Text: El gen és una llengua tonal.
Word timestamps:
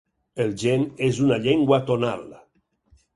El 0.45 0.53
gen 0.61 0.85
és 1.07 1.19
una 1.25 1.37
llengua 1.43 1.79
tonal. 1.91 2.25